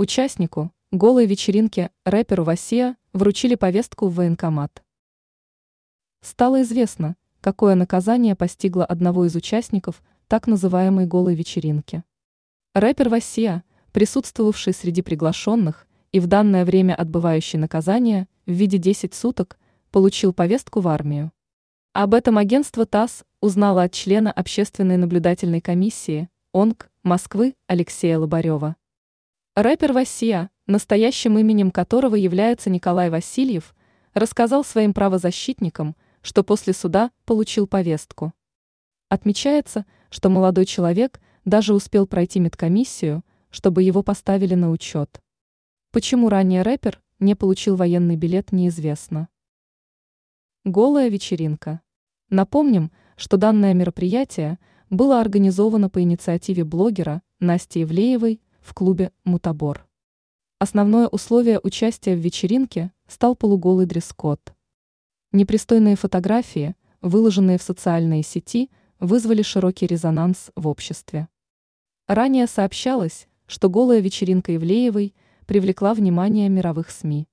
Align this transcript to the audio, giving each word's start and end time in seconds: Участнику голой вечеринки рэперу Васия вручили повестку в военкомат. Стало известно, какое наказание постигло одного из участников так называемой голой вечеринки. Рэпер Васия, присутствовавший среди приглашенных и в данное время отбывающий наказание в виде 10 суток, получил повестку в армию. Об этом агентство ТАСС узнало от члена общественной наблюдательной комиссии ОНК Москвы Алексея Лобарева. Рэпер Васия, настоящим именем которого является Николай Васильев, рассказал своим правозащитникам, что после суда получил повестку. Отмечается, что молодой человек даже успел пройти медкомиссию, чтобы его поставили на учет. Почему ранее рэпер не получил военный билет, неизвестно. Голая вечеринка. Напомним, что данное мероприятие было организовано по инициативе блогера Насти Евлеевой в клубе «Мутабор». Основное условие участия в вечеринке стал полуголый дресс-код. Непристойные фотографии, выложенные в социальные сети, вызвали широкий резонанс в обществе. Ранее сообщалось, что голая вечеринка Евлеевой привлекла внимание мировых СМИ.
Участнику 0.00 0.70
голой 0.92 1.26
вечеринки 1.26 1.90
рэперу 2.04 2.44
Васия 2.44 2.96
вручили 3.12 3.56
повестку 3.56 4.06
в 4.06 4.14
военкомат. 4.14 4.84
Стало 6.20 6.62
известно, 6.62 7.16
какое 7.40 7.74
наказание 7.74 8.36
постигло 8.36 8.84
одного 8.84 9.24
из 9.24 9.34
участников 9.34 10.00
так 10.28 10.46
называемой 10.46 11.06
голой 11.06 11.34
вечеринки. 11.34 12.04
Рэпер 12.74 13.08
Васия, 13.08 13.64
присутствовавший 13.90 14.72
среди 14.72 15.02
приглашенных 15.02 15.88
и 16.12 16.20
в 16.20 16.28
данное 16.28 16.64
время 16.64 16.94
отбывающий 16.94 17.58
наказание 17.58 18.28
в 18.46 18.52
виде 18.52 18.78
10 18.78 19.14
суток, 19.14 19.58
получил 19.90 20.32
повестку 20.32 20.78
в 20.78 20.86
армию. 20.86 21.32
Об 21.92 22.14
этом 22.14 22.38
агентство 22.38 22.86
ТАСС 22.86 23.24
узнало 23.40 23.82
от 23.82 23.94
члена 23.94 24.30
общественной 24.30 24.96
наблюдательной 24.96 25.60
комиссии 25.60 26.28
ОНК 26.52 26.88
Москвы 27.02 27.56
Алексея 27.66 28.20
Лобарева. 28.20 28.76
Рэпер 29.60 29.92
Васия, 29.92 30.50
настоящим 30.68 31.36
именем 31.36 31.72
которого 31.72 32.14
является 32.14 32.70
Николай 32.70 33.10
Васильев, 33.10 33.74
рассказал 34.14 34.62
своим 34.62 34.94
правозащитникам, 34.94 35.96
что 36.22 36.44
после 36.44 36.72
суда 36.72 37.10
получил 37.24 37.66
повестку. 37.66 38.32
Отмечается, 39.08 39.84
что 40.10 40.28
молодой 40.28 40.64
человек 40.64 41.20
даже 41.44 41.74
успел 41.74 42.06
пройти 42.06 42.38
медкомиссию, 42.38 43.24
чтобы 43.50 43.82
его 43.82 44.04
поставили 44.04 44.54
на 44.54 44.70
учет. 44.70 45.20
Почему 45.90 46.28
ранее 46.28 46.62
рэпер 46.62 47.02
не 47.18 47.34
получил 47.34 47.74
военный 47.74 48.14
билет, 48.14 48.52
неизвестно. 48.52 49.28
Голая 50.64 51.08
вечеринка. 51.08 51.80
Напомним, 52.30 52.92
что 53.16 53.36
данное 53.36 53.74
мероприятие 53.74 54.60
было 54.88 55.20
организовано 55.20 55.90
по 55.90 56.00
инициативе 56.00 56.62
блогера 56.62 57.22
Насти 57.40 57.80
Евлеевой 57.80 58.40
в 58.68 58.74
клубе 58.74 59.12
«Мутабор». 59.24 59.86
Основное 60.58 61.08
условие 61.08 61.58
участия 61.62 62.14
в 62.14 62.18
вечеринке 62.18 62.92
стал 63.06 63.34
полуголый 63.34 63.86
дресс-код. 63.86 64.52
Непристойные 65.32 65.96
фотографии, 65.96 66.76
выложенные 67.00 67.56
в 67.56 67.62
социальные 67.62 68.22
сети, 68.22 68.70
вызвали 69.00 69.40
широкий 69.40 69.86
резонанс 69.86 70.50
в 70.54 70.68
обществе. 70.68 71.28
Ранее 72.06 72.46
сообщалось, 72.46 73.26
что 73.46 73.70
голая 73.70 74.00
вечеринка 74.00 74.52
Евлеевой 74.52 75.14
привлекла 75.46 75.94
внимание 75.94 76.50
мировых 76.50 76.90
СМИ. 76.90 77.26